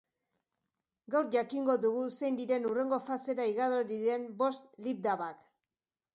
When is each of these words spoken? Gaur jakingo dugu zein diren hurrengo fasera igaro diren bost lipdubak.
Gaur 1.15 1.27
jakingo 1.35 1.75
dugu 1.83 2.01
zein 2.13 2.39
diren 2.39 2.65
hurrengo 2.71 2.99
fasera 3.11 3.47
igaro 3.53 3.85
diren 3.93 4.27
bost 4.43 4.67
lipdubak. 4.89 5.49